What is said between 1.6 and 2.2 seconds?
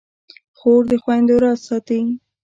ساتي.